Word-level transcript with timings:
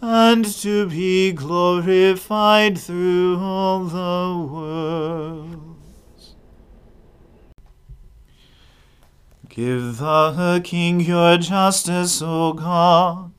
and 0.00 0.44
to 0.44 0.88
be 0.88 1.32
glorified 1.32 2.78
through 2.78 3.38
all 3.38 3.84
the 3.84 4.46
worlds. 4.52 6.34
Give 9.48 9.98
the 9.98 10.60
King 10.64 11.00
your 11.00 11.38
justice, 11.38 12.22
O 12.22 12.52
God 12.52 13.32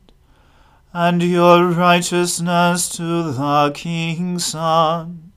and 0.94 1.24
your 1.24 1.68
righteousness 1.70 2.90
to 2.90 3.32
the 3.32 3.72
king's 3.74 4.46
son, 4.46 5.32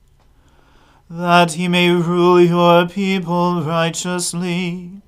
that 1.09 1.53
he 1.53 1.67
may 1.67 1.89
rule 1.91 2.41
your 2.41 2.87
people 2.87 3.61
righteously, 3.61 5.01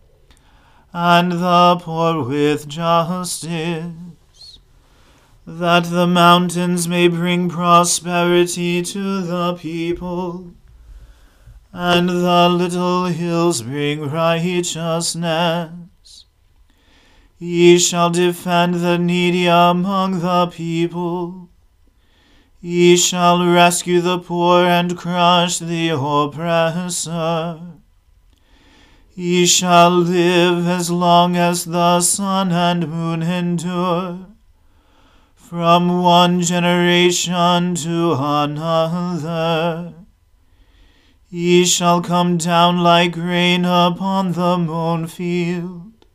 and 0.93 1.33
the 1.33 1.77
poor 1.81 2.23
with 2.23 2.67
justice, 2.67 3.91
that 5.49 5.85
the 5.85 6.05
mountains 6.05 6.89
may 6.89 7.07
bring 7.07 7.47
prosperity 7.47 8.81
to 8.81 9.21
the 9.21 9.53
people, 9.53 10.51
and 11.71 12.09
the 12.09 12.49
little 12.49 13.05
hills 13.05 13.61
bring 13.61 14.01
righteousness. 14.01 15.71
Ye 17.39 17.77
shall 17.79 18.09
defend 18.09 18.73
the 18.75 18.97
needy 18.97 19.47
among 19.47 20.19
the 20.19 20.47
people. 20.47 21.49
Ye 22.59 22.97
shall 22.97 23.45
rescue 23.45 24.01
the 24.01 24.19
poor 24.19 24.65
and 24.65 24.97
crush 24.97 25.59
the 25.59 25.89
oppressor. 25.89 27.61
Ye 29.15 29.45
shall 29.45 29.91
live 29.91 30.67
as 30.67 30.91
long 30.91 31.37
as 31.37 31.63
the 31.63 32.01
sun 32.01 32.51
and 32.51 32.89
moon 32.89 33.23
endure, 33.23 34.25
from 35.47 36.01
one 36.03 36.41
generation 36.41 37.73
to 37.73 38.13
another. 38.19 39.93
He 41.29 41.63
shall 41.63 42.01
come 42.01 42.37
down 42.37 42.79
like 42.79 43.15
rain 43.15 43.63
upon 43.63 44.33
the 44.33 44.57
mown 44.57 45.07
field 45.07 46.05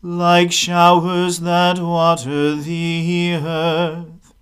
like 0.00 0.52
showers 0.52 1.40
that 1.40 1.78
water 1.78 2.54
the 2.54 3.34
earth. 3.34 4.32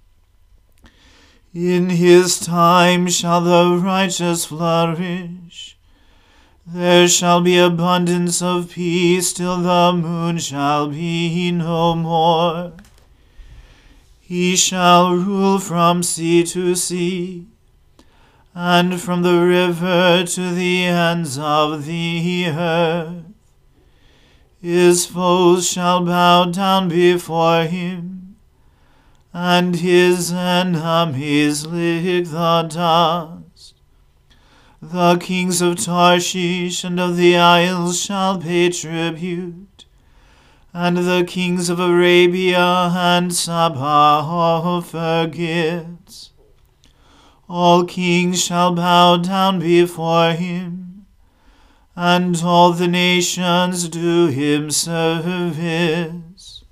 In 1.52 1.90
his 1.90 2.38
time 2.38 3.08
shall 3.08 3.40
the 3.40 3.80
righteous 3.82 4.44
flourish. 4.44 5.76
There 6.64 7.08
shall 7.08 7.40
be 7.40 7.58
abundance 7.58 8.40
of 8.40 8.70
peace 8.70 9.32
till 9.32 9.56
the 9.56 9.92
moon 9.92 10.38
shall 10.38 10.90
be 10.90 11.50
no 11.50 11.96
more. 11.96 12.74
He 14.26 14.56
shall 14.56 15.14
rule 15.14 15.58
from 15.58 16.02
sea 16.02 16.44
to 16.44 16.74
sea, 16.74 17.46
and 18.54 18.98
from 18.98 19.20
the 19.20 19.38
river 19.44 20.24
to 20.24 20.54
the 20.54 20.84
ends 20.86 21.38
of 21.38 21.84
the 21.84 22.46
earth. 22.48 23.24
His 24.62 25.04
foes 25.04 25.68
shall 25.68 26.06
bow 26.06 26.46
down 26.46 26.88
before 26.88 27.64
him, 27.64 28.36
and 29.34 29.76
his 29.76 30.32
enemies 30.32 31.66
lick 31.66 32.24
the 32.24 32.62
dust. 32.62 33.74
The 34.80 35.18
kings 35.18 35.60
of 35.60 35.76
Tarshish 35.76 36.82
and 36.82 36.98
of 36.98 37.18
the 37.18 37.36
isles 37.36 38.00
shall 38.00 38.38
pay 38.38 38.70
tribute, 38.70 39.73
and 40.74 40.98
the 40.98 41.24
kings 41.26 41.70
of 41.70 41.80
Arabia 41.80 42.90
and 42.92 43.32
Saba 43.32 43.78
offer 43.78 45.26
gifts. 45.32 46.32
All 47.48 47.84
kings 47.84 48.42
shall 48.44 48.74
bow 48.74 49.16
down 49.16 49.60
before 49.60 50.32
him 50.32 50.84
and 51.96 52.42
all 52.42 52.72
the 52.72 52.88
nations 52.88 53.88
do 53.88 54.26
him 54.26 54.70
service. 54.70 56.64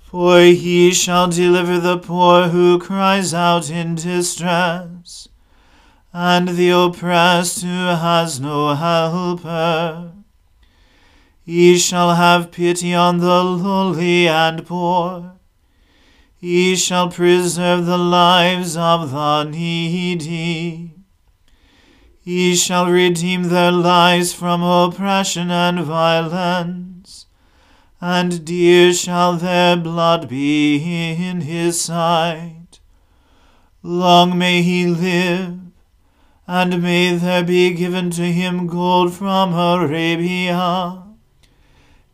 For 0.00 0.40
he 0.40 0.92
shall 0.92 1.28
deliver 1.28 1.78
the 1.78 1.98
poor 1.98 2.48
who 2.48 2.78
cries 2.78 3.34
out 3.34 3.68
in 3.68 3.96
distress, 3.96 5.28
and 6.12 6.48
the 6.50 6.70
oppressed 6.70 7.62
who 7.62 7.68
has 7.68 8.40
no 8.40 8.74
helper. 8.74 10.12
He 11.48 11.78
shall 11.78 12.14
have 12.16 12.50
pity 12.50 12.92
on 12.92 13.20
the 13.20 13.42
lowly 13.42 14.28
and 14.28 14.66
poor. 14.66 15.32
He 16.36 16.76
shall 16.76 17.08
preserve 17.08 17.86
the 17.86 17.96
lives 17.96 18.76
of 18.76 19.12
the 19.12 19.44
needy. 19.44 20.92
He 22.20 22.54
shall 22.54 22.90
redeem 22.90 23.44
their 23.44 23.72
lives 23.72 24.34
from 24.34 24.62
oppression 24.62 25.50
and 25.50 25.80
violence, 25.80 27.24
and 27.98 28.44
dear 28.44 28.92
shall 28.92 29.38
their 29.38 29.74
blood 29.78 30.28
be 30.28 30.76
in 31.16 31.40
his 31.40 31.80
sight. 31.80 32.78
Long 33.82 34.36
may 34.36 34.60
he 34.60 34.86
live, 34.86 35.60
and 36.46 36.82
may 36.82 37.16
there 37.16 37.42
be 37.42 37.72
given 37.72 38.10
to 38.10 38.24
him 38.24 38.66
gold 38.66 39.14
from 39.14 39.54
Arabia. 39.54 41.07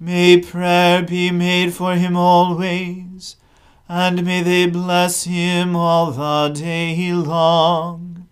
May 0.04 0.36
prayer 0.36 1.02
be 1.02 1.30
made 1.30 1.72
for 1.72 1.94
him 1.94 2.14
always, 2.14 3.36
and 3.88 4.22
may 4.22 4.42
they 4.42 4.66
bless 4.66 5.24
him 5.24 5.74
all 5.74 6.12
the 6.12 6.52
day 6.52 7.10
long. 7.10 8.28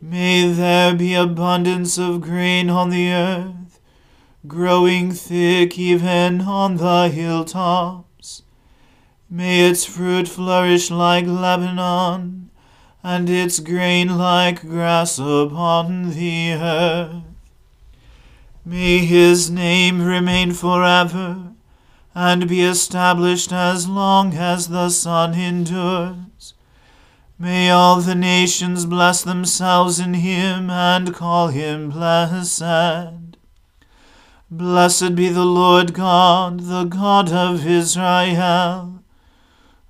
May 0.00 0.50
there 0.50 0.94
be 0.94 1.12
abundance 1.12 1.98
of 1.98 2.22
grain 2.22 2.70
on 2.70 2.88
the 2.88 3.12
earth, 3.12 3.80
growing 4.46 5.12
thick 5.12 5.78
even 5.78 6.40
on 6.40 6.78
the 6.78 7.10
hilltops. 7.10 8.42
May 9.28 9.68
its 9.68 9.84
fruit 9.84 10.26
flourish 10.26 10.90
like 10.90 11.26
Lebanon, 11.26 12.50
and 13.02 13.28
its 13.28 13.60
grain 13.60 14.16
like 14.16 14.62
grass 14.62 15.18
upon 15.18 16.12
the 16.12 16.52
earth. 16.54 17.31
May 18.64 18.98
his 18.98 19.50
name 19.50 20.02
remain 20.02 20.52
forever, 20.52 21.52
and 22.14 22.48
be 22.48 22.62
established 22.62 23.52
as 23.52 23.88
long 23.88 24.34
as 24.34 24.68
the 24.68 24.88
sun 24.90 25.34
endures. 25.34 26.54
May 27.40 27.70
all 27.70 28.00
the 28.00 28.14
nations 28.14 28.86
bless 28.86 29.22
themselves 29.22 29.98
in 29.98 30.14
him 30.14 30.70
and 30.70 31.12
call 31.12 31.48
him 31.48 31.90
blessed. 31.90 32.62
Blessed 34.48 35.16
be 35.16 35.28
the 35.28 35.44
Lord 35.44 35.92
God, 35.92 36.60
the 36.60 36.84
God 36.84 37.32
of 37.32 37.66
Israel, 37.66 39.02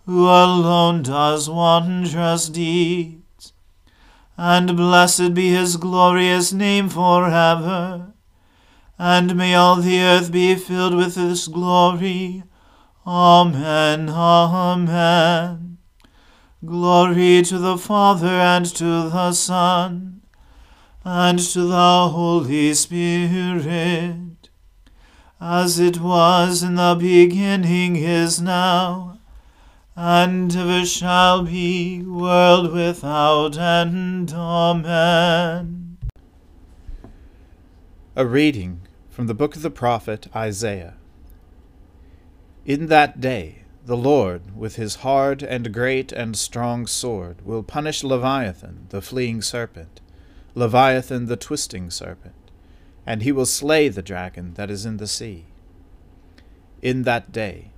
who 0.06 0.24
alone 0.24 1.02
does 1.02 1.50
wondrous 1.50 2.48
deeds. 2.48 3.52
And 4.38 4.74
blessed 4.76 5.34
be 5.34 5.50
his 5.50 5.76
glorious 5.76 6.54
name 6.54 6.88
forever. 6.88 8.11
And 9.04 9.34
may 9.34 9.56
all 9.56 9.80
the 9.82 10.00
earth 10.00 10.30
be 10.30 10.54
filled 10.54 10.94
with 10.94 11.16
his 11.16 11.48
glory. 11.48 12.44
Amen. 13.04 14.08
Amen. 14.08 15.78
Glory 16.64 17.42
to 17.42 17.58
the 17.58 17.76
Father 17.76 18.28
and 18.28 18.64
to 18.64 18.84
the 19.10 19.32
Son 19.32 20.22
and 21.04 21.36
to 21.40 21.62
the 21.62 22.10
Holy 22.10 22.72
Spirit, 22.74 24.50
as 25.40 25.80
it 25.80 25.98
was 25.98 26.62
in 26.62 26.76
the 26.76 26.96
beginning 26.96 27.96
is 27.96 28.40
now, 28.40 29.18
and 29.96 30.54
ever 30.54 30.86
shall 30.86 31.42
be, 31.42 32.04
world 32.04 32.72
without 32.72 33.58
end. 33.58 34.32
Amen. 34.32 35.98
A 38.14 38.24
reading 38.24 38.82
from 39.12 39.26
the 39.26 39.34
book 39.34 39.54
of 39.54 39.60
the 39.60 39.70
prophet 39.70 40.26
Isaiah. 40.34 40.94
In 42.64 42.86
that 42.86 43.20
day, 43.20 43.58
the 43.84 43.96
Lord, 43.96 44.56
with 44.56 44.76
his 44.76 44.96
hard 44.96 45.42
and 45.42 45.74
great 45.74 46.12
and 46.12 46.34
strong 46.34 46.86
sword, 46.86 47.44
will 47.44 47.62
punish 47.62 48.02
Leviathan, 48.02 48.86
the 48.88 49.02
fleeing 49.02 49.42
serpent, 49.42 50.00
Leviathan, 50.54 51.26
the 51.26 51.36
twisting 51.36 51.90
serpent, 51.90 52.34
and 53.04 53.22
he 53.22 53.32
will 53.32 53.44
slay 53.44 53.90
the 53.90 54.00
dragon 54.00 54.54
that 54.54 54.70
is 54.70 54.86
in 54.86 54.96
the 54.96 55.06
sea. 55.06 55.44
In 56.80 57.02
that 57.02 57.32
day, 57.32 57.70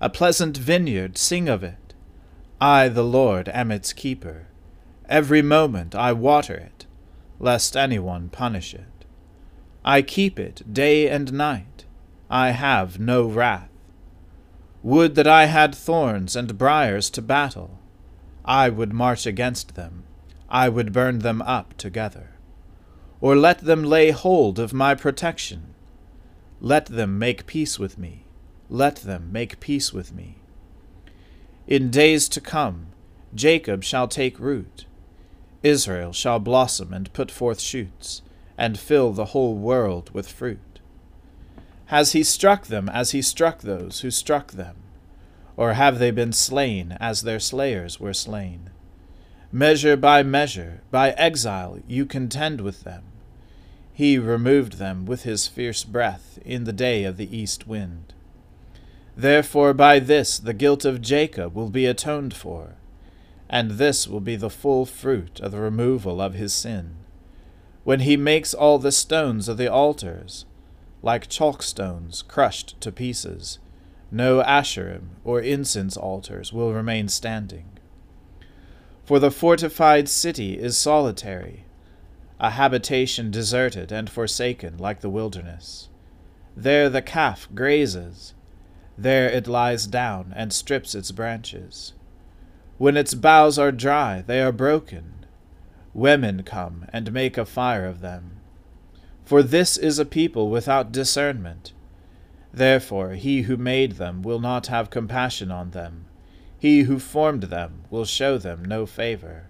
a 0.00 0.08
pleasant 0.08 0.56
vineyard, 0.56 1.18
sing 1.18 1.46
of 1.46 1.62
it. 1.62 1.92
I, 2.58 2.88
the 2.88 3.04
Lord, 3.04 3.50
am 3.50 3.70
its 3.70 3.92
keeper. 3.92 4.46
Every 5.10 5.42
moment 5.42 5.94
I 5.94 6.14
water 6.14 6.54
it, 6.54 6.86
lest 7.38 7.76
any 7.76 7.98
one 7.98 8.30
punish 8.30 8.72
it. 8.72 8.95
I 9.88 10.02
keep 10.02 10.40
it 10.40 10.74
day 10.74 11.08
and 11.08 11.32
night. 11.32 11.84
I 12.28 12.50
have 12.50 12.98
no 12.98 13.24
wrath. 13.24 13.70
Would 14.82 15.14
that 15.14 15.28
I 15.28 15.46
had 15.46 15.76
thorns 15.76 16.34
and 16.34 16.58
briers 16.58 17.08
to 17.10 17.22
battle! 17.22 17.78
I 18.44 18.68
would 18.68 18.92
march 18.92 19.26
against 19.26 19.76
them, 19.76 20.02
I 20.48 20.68
would 20.68 20.92
burn 20.92 21.20
them 21.20 21.40
up 21.42 21.76
together. 21.76 22.30
Or 23.20 23.36
let 23.36 23.58
them 23.60 23.84
lay 23.84 24.10
hold 24.10 24.58
of 24.58 24.72
my 24.72 24.96
protection. 24.96 25.74
Let 26.60 26.86
them 26.86 27.16
make 27.18 27.46
peace 27.46 27.78
with 27.78 27.96
me, 27.96 28.24
let 28.68 28.96
them 28.96 29.30
make 29.30 29.60
peace 29.60 29.92
with 29.92 30.12
me. 30.12 30.38
In 31.68 31.90
days 31.90 32.28
to 32.30 32.40
come, 32.40 32.88
Jacob 33.34 33.84
shall 33.84 34.08
take 34.08 34.40
root, 34.40 34.86
Israel 35.62 36.12
shall 36.12 36.40
blossom 36.40 36.92
and 36.92 37.12
put 37.12 37.30
forth 37.30 37.60
shoots, 37.60 38.22
and 38.58 38.78
fill 38.78 39.12
the 39.12 39.26
whole 39.26 39.54
world 39.54 40.10
with 40.12 40.30
fruit. 40.30 40.80
Has 41.86 42.12
he 42.12 42.22
struck 42.24 42.66
them 42.66 42.88
as 42.88 43.12
he 43.12 43.22
struck 43.22 43.60
those 43.60 44.00
who 44.00 44.10
struck 44.10 44.52
them? 44.52 44.76
Or 45.56 45.74
have 45.74 45.98
they 45.98 46.10
been 46.10 46.32
slain 46.32 46.96
as 47.00 47.22
their 47.22 47.40
slayers 47.40 48.00
were 48.00 48.12
slain? 48.12 48.70
Measure 49.52 49.96
by 49.96 50.22
measure, 50.22 50.82
by 50.90 51.10
exile, 51.12 51.78
you 51.86 52.04
contend 52.04 52.60
with 52.60 52.82
them. 52.82 53.04
He 53.92 54.18
removed 54.18 54.74
them 54.74 55.06
with 55.06 55.22
his 55.22 55.46
fierce 55.46 55.84
breath 55.84 56.38
in 56.44 56.64
the 56.64 56.72
day 56.72 57.04
of 57.04 57.16
the 57.16 57.34
east 57.34 57.66
wind. 57.66 58.12
Therefore, 59.16 59.72
by 59.72 59.98
this 59.98 60.38
the 60.38 60.52
guilt 60.52 60.84
of 60.84 61.00
Jacob 61.00 61.54
will 61.54 61.70
be 61.70 61.86
atoned 61.86 62.34
for, 62.34 62.74
and 63.48 63.72
this 63.72 64.06
will 64.06 64.20
be 64.20 64.36
the 64.36 64.50
full 64.50 64.84
fruit 64.84 65.40
of 65.40 65.52
the 65.52 65.60
removal 65.60 66.20
of 66.20 66.34
his 66.34 66.52
sin. 66.52 66.96
When 67.86 68.00
he 68.00 68.16
makes 68.16 68.52
all 68.52 68.80
the 68.80 68.90
stones 68.90 69.48
of 69.48 69.58
the 69.58 69.70
altars, 69.70 70.44
like 71.02 71.28
chalk 71.28 71.62
stones 71.62 72.22
crushed 72.22 72.80
to 72.80 72.90
pieces. 72.90 73.60
No 74.10 74.42
Asherim 74.42 75.10
or 75.22 75.40
incense 75.40 75.96
altars 75.96 76.52
will 76.52 76.74
remain 76.74 77.06
standing. 77.06 77.78
For 79.04 79.20
the 79.20 79.30
fortified 79.30 80.08
city 80.08 80.58
is 80.58 80.76
solitary, 80.76 81.64
a 82.40 82.50
habitation 82.50 83.30
deserted 83.30 83.92
and 83.92 84.10
forsaken 84.10 84.78
like 84.78 85.00
the 85.00 85.08
wilderness. 85.08 85.88
There 86.56 86.90
the 86.90 87.02
calf 87.02 87.48
grazes, 87.54 88.34
there 88.98 89.28
it 89.28 89.46
lies 89.46 89.86
down 89.86 90.32
and 90.34 90.52
strips 90.52 90.96
its 90.96 91.12
branches. 91.12 91.92
When 92.78 92.96
its 92.96 93.14
boughs 93.14 93.60
are 93.60 93.70
dry, 93.70 94.24
they 94.26 94.42
are 94.42 94.50
broken. 94.50 95.12
Women 95.96 96.42
come 96.42 96.84
and 96.92 97.10
make 97.10 97.38
a 97.38 97.46
fire 97.46 97.86
of 97.86 98.02
them. 98.02 98.32
For 99.24 99.42
this 99.42 99.78
is 99.78 99.98
a 99.98 100.04
people 100.04 100.50
without 100.50 100.92
discernment. 100.92 101.72
Therefore 102.52 103.12
he 103.12 103.42
who 103.42 103.56
made 103.56 103.92
them 103.92 104.20
will 104.20 104.38
not 104.38 104.66
have 104.66 104.90
compassion 104.90 105.50
on 105.50 105.70
them. 105.70 106.04
He 106.58 106.82
who 106.82 106.98
formed 106.98 107.44
them 107.44 107.84
will 107.88 108.04
show 108.04 108.36
them 108.36 108.62
no 108.62 108.84
favor. 108.84 109.46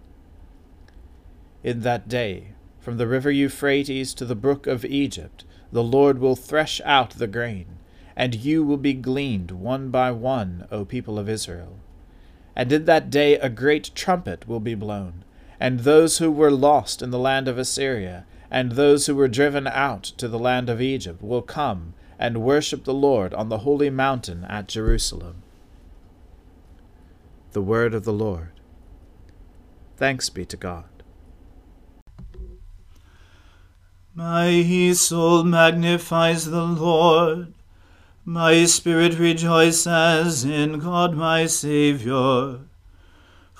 In 1.64 1.80
that 1.80 2.06
day, 2.06 2.52
from 2.78 2.96
the 2.96 3.08
river 3.08 3.32
Euphrates 3.32 4.14
to 4.14 4.24
the 4.24 4.36
brook 4.36 4.68
of 4.68 4.84
Egypt, 4.84 5.44
the 5.72 5.82
Lord 5.82 6.20
will 6.20 6.36
thresh 6.36 6.80
out 6.84 7.10
the 7.10 7.26
grain, 7.26 7.78
and 8.14 8.36
you 8.36 8.62
will 8.62 8.76
be 8.76 8.94
gleaned 8.94 9.50
one 9.50 9.90
by 9.90 10.12
one, 10.12 10.68
O 10.70 10.84
people 10.84 11.18
of 11.18 11.28
Israel. 11.28 11.80
And 12.54 12.70
in 12.70 12.84
that 12.84 13.10
day 13.10 13.34
a 13.34 13.48
great 13.48 13.90
trumpet 13.96 14.46
will 14.46 14.60
be 14.60 14.76
blown, 14.76 15.24
and 15.58 15.80
those 15.80 16.18
who 16.18 16.30
were 16.30 16.50
lost 16.50 17.02
in 17.02 17.10
the 17.10 17.18
land 17.18 17.48
of 17.48 17.58
Assyria, 17.58 18.26
and 18.50 18.72
those 18.72 19.06
who 19.06 19.14
were 19.14 19.28
driven 19.28 19.66
out 19.66 20.04
to 20.04 20.28
the 20.28 20.38
land 20.38 20.68
of 20.68 20.80
Egypt 20.80 21.22
will 21.22 21.42
come 21.42 21.94
and 22.18 22.42
worship 22.42 22.84
the 22.84 22.94
Lord 22.94 23.34
on 23.34 23.48
the 23.48 23.58
holy 23.58 23.90
mountain 23.90 24.44
at 24.44 24.68
Jerusalem. 24.68 25.42
The 27.52 27.62
Word 27.62 27.94
of 27.94 28.04
the 28.04 28.12
Lord. 28.12 28.50
Thanks 29.96 30.28
be 30.28 30.44
to 30.46 30.56
God. 30.56 30.84
My 34.14 34.92
soul 34.92 35.44
magnifies 35.44 36.46
the 36.46 36.64
Lord. 36.64 37.52
My 38.24 38.64
spirit 38.64 39.18
rejoices 39.18 40.44
in 40.44 40.78
God 40.78 41.14
my 41.14 41.46
Saviour. 41.46 42.60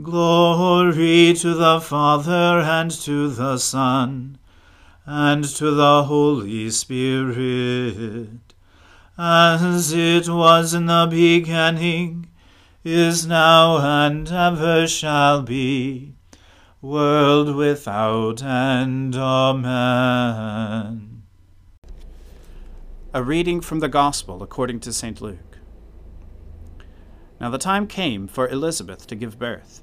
Glory 0.00 1.34
to 1.34 1.54
the 1.54 1.80
Father 1.80 2.60
and 2.60 2.88
to 2.88 3.28
the 3.28 3.58
Son 3.58 4.38
and 5.04 5.42
to 5.42 5.72
the 5.72 6.04
Holy 6.04 6.70
Spirit, 6.70 8.54
as 9.18 9.92
it 9.92 10.28
was 10.28 10.72
in 10.72 10.86
the 10.86 11.08
beginning, 11.10 12.28
is 12.84 13.26
now, 13.26 13.78
and 13.78 14.30
ever 14.30 14.86
shall 14.86 15.42
be, 15.42 16.14
world 16.80 17.56
without 17.56 18.40
end. 18.40 19.16
Amen. 19.16 21.24
A 23.12 23.24
reading 23.24 23.60
from 23.60 23.80
the 23.80 23.88
Gospel 23.88 24.44
according 24.44 24.78
to 24.78 24.92
St. 24.92 25.20
Luke. 25.20 25.58
Now 27.40 27.50
the 27.50 27.58
time 27.58 27.88
came 27.88 28.28
for 28.28 28.46
Elizabeth 28.46 29.04
to 29.08 29.16
give 29.16 29.40
birth 29.40 29.82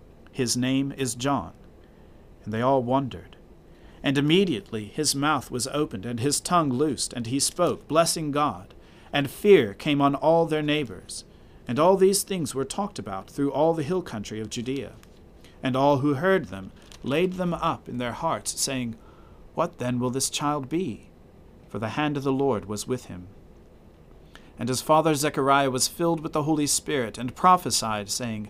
his 0.31 0.55
name 0.55 0.93
is 0.97 1.15
John. 1.15 1.53
And 2.43 2.53
they 2.53 2.61
all 2.61 2.83
wondered. 2.83 3.35
And 4.03 4.17
immediately 4.17 4.85
his 4.85 5.13
mouth 5.13 5.51
was 5.51 5.67
opened, 5.67 6.05
and 6.05 6.19
his 6.19 6.39
tongue 6.39 6.69
loosed, 6.69 7.13
and 7.13 7.27
he 7.27 7.39
spoke, 7.39 7.87
blessing 7.87 8.31
God. 8.31 8.73
And 9.13 9.29
fear 9.29 9.73
came 9.73 10.01
on 10.01 10.15
all 10.15 10.45
their 10.45 10.63
neighbors. 10.63 11.25
And 11.67 11.77
all 11.77 11.95
these 11.95 12.23
things 12.23 12.55
were 12.55 12.65
talked 12.65 12.97
about 12.97 13.29
through 13.29 13.51
all 13.51 13.73
the 13.73 13.83
hill 13.83 14.01
country 14.01 14.39
of 14.39 14.49
Judea. 14.49 14.93
And 15.61 15.75
all 15.75 15.99
who 15.99 16.15
heard 16.15 16.45
them 16.45 16.71
laid 17.03 17.33
them 17.33 17.53
up 17.53 17.87
in 17.87 17.97
their 17.97 18.13
hearts, 18.13 18.59
saying, 18.59 18.95
What 19.53 19.77
then 19.77 19.99
will 19.99 20.09
this 20.09 20.29
child 20.29 20.69
be? 20.69 21.09
For 21.69 21.77
the 21.79 21.89
hand 21.89 22.17
of 22.17 22.23
the 22.23 22.33
Lord 22.33 22.65
was 22.65 22.87
with 22.87 23.05
him. 23.05 23.27
And 24.57 24.69
his 24.69 24.81
father 24.81 25.15
Zechariah 25.15 25.71
was 25.71 25.87
filled 25.87 26.21
with 26.21 26.33
the 26.33 26.43
Holy 26.43 26.67
Spirit, 26.67 27.17
and 27.17 27.35
prophesied, 27.35 28.09
saying, 28.09 28.49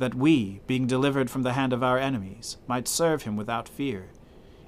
that 0.00 0.14
we, 0.14 0.60
being 0.66 0.86
delivered 0.86 1.30
from 1.30 1.42
the 1.42 1.52
hand 1.52 1.74
of 1.74 1.82
our 1.82 1.98
enemies, 1.98 2.56
might 2.66 2.88
serve 2.88 3.22
him 3.22 3.36
without 3.36 3.68
fear, 3.68 4.08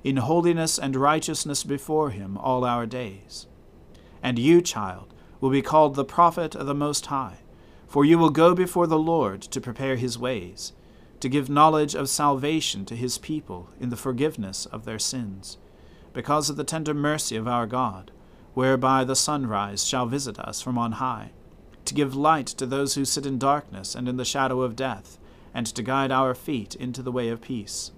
in 0.05 0.19
holiness 0.19 0.79
and 0.79 0.95
righteousness 0.95 1.65
before 1.65 2.11
him 2.11 2.37
all 2.37 2.65
our 2.65 2.85
days. 2.85 3.47
And 4.23 4.39
you, 4.39 4.61
child, 4.61 5.13
will 5.41 5.49
be 5.49 5.63
called 5.63 5.95
the 5.95 6.05
prophet 6.05 6.55
of 6.55 6.67
the 6.67 6.75
Most 6.75 7.07
High, 7.07 7.39
for 7.89 8.05
you 8.05 8.19
will 8.19 8.31
go 8.31 8.55
before 8.55 8.87
the 8.87 8.99
Lord 8.99 9.41
to 9.43 9.61
prepare 9.61 9.97
his 9.97 10.19
ways, 10.19 10.75
to 11.21 11.31
give 11.31 11.49
knowledge 11.49 11.95
of 11.95 12.11
salvation 12.11 12.85
to 12.85 12.95
his 12.95 13.17
people 13.17 13.71
in 13.81 13.89
the 13.89 13.97
forgiveness 13.97 14.67
of 14.67 14.85
their 14.85 14.99
sins, 14.99 15.57
because 16.13 16.51
of 16.51 16.57
the 16.57 16.65
tender 16.65 16.93
mercy 16.93 17.37
of 17.37 17.49
our 17.49 17.67
God, 17.67 18.11
whereby 18.53 19.03
the 19.03 19.17
sunrise 19.17 19.83
shall 19.83 20.05
visit 20.05 20.39
us 20.39 20.61
from 20.61 20.77
on 20.77 20.93
high, 20.93 21.31
to 21.87 21.95
give 21.95 22.15
light 22.15 22.47
to 22.47 22.67
those 22.67 22.97
who 22.97 23.07
sit 23.07 23.25
in 23.25 23.39
darkness 23.39 23.95
and 23.95 24.09
in 24.09 24.19
the 24.19 24.27
shadow 24.27 24.61
of 24.61 24.77
death 24.77 25.19
and 25.55 25.67
to 25.67 25.83
guide 25.83 26.11
our 26.11 26.35
feet 26.35 26.75
into 26.75 27.03
the 27.03 27.13
way 27.13 27.29
of 27.29 27.41
peace. 27.41 27.93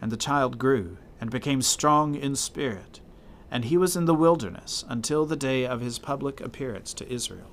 And 0.00 0.10
the 0.10 0.16
child 0.16 0.58
grew, 0.58 0.98
and 1.20 1.30
became 1.30 1.62
strong 1.62 2.14
in 2.14 2.36
spirit, 2.36 3.00
and 3.50 3.64
he 3.64 3.76
was 3.76 3.96
in 3.96 4.04
the 4.04 4.14
wilderness 4.14 4.84
until 4.88 5.24
the 5.24 5.36
day 5.36 5.64
of 5.66 5.80
his 5.80 5.98
public 5.98 6.40
appearance 6.40 6.92
to 6.94 7.10
Israel. 7.10 7.50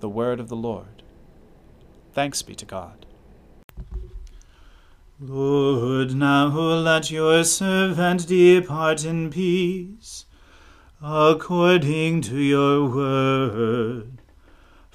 The 0.00 0.08
Word 0.08 0.38
of 0.38 0.48
the 0.48 0.56
Lord. 0.56 1.02
Thanks 2.12 2.42
be 2.42 2.54
to 2.54 2.64
God. 2.66 3.06
Lord, 5.20 6.14
now 6.14 6.48
let 6.48 7.10
your 7.10 7.44
servant 7.44 8.26
depart 8.26 9.04
in 9.04 9.30
peace, 9.30 10.26
according 11.00 12.20
to 12.22 12.36
your 12.36 12.88
word. 12.88 14.20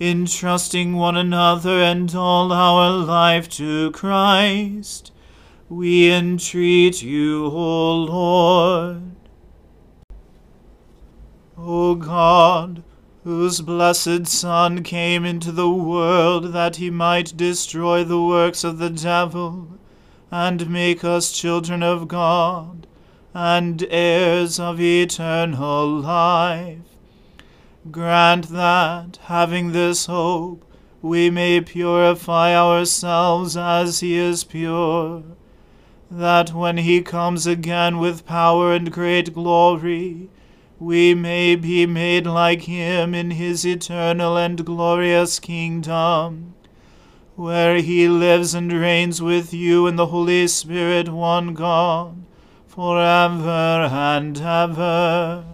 entrusting 0.00 0.94
one 0.94 1.16
another 1.16 1.80
and 1.80 2.14
all 2.14 2.52
our 2.52 2.90
life 2.90 3.48
to 3.48 3.92
Christ, 3.92 5.12
we 5.68 6.10
entreat 6.10 7.00
you, 7.00 7.46
O 7.46 7.94
Lord. 7.94 9.02
O 11.56 11.94
God, 11.94 12.82
whose 13.22 13.60
blessed 13.60 14.26
Son 14.26 14.82
came 14.82 15.24
into 15.24 15.52
the 15.52 15.70
world 15.70 16.52
that 16.52 16.76
he 16.76 16.90
might 16.90 17.36
destroy 17.36 18.02
the 18.02 18.20
works 18.20 18.64
of 18.64 18.78
the 18.78 18.90
devil, 18.90 19.68
and 20.30 20.68
make 20.68 21.04
us 21.04 21.30
children 21.30 21.82
of 21.82 22.08
God, 22.08 22.88
and 23.32 23.86
heirs 23.88 24.58
of 24.58 24.80
eternal 24.80 26.00
life 26.00 26.93
Grant 27.90 28.48
that, 28.48 29.18
having 29.24 29.72
this 29.72 30.06
hope, 30.06 30.64
we 31.02 31.28
may 31.28 31.60
purify 31.60 32.56
ourselves 32.56 33.58
as 33.58 34.00
he 34.00 34.16
is 34.16 34.42
pure, 34.42 35.22
that 36.10 36.54
when 36.54 36.78
he 36.78 37.02
comes 37.02 37.46
again 37.46 37.98
with 37.98 38.24
power 38.24 38.72
and 38.72 38.90
great 38.90 39.34
glory, 39.34 40.30
we 40.78 41.14
may 41.14 41.56
be 41.56 41.84
made 41.84 42.26
like 42.26 42.62
him 42.62 43.14
in 43.14 43.32
his 43.32 43.66
eternal 43.66 44.38
and 44.38 44.64
glorious 44.64 45.38
kingdom, 45.38 46.54
where 47.36 47.76
he 47.76 48.08
lives 48.08 48.54
and 48.54 48.72
reigns 48.72 49.20
with 49.20 49.52
you 49.52 49.86
in 49.86 49.96
the 49.96 50.06
Holy 50.06 50.48
Spirit, 50.48 51.10
one 51.10 51.52
God, 51.52 52.24
for 52.66 52.98
ever 52.98 53.90
and 53.92 54.40
ever. 54.40 55.53